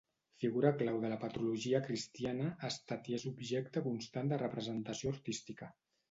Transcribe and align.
Figura 0.43 0.69
clau 0.77 0.95
de 1.01 1.09
la 1.09 1.17
patrologia 1.23 1.81
cristiana 1.87 2.47
ha 2.53 2.71
estat 2.75 3.09
i 3.11 3.17
és 3.17 3.25
objecte 3.33 3.83
constant 3.89 4.31
de 4.33 4.39
representació 4.45 5.13
artística. 5.17 5.69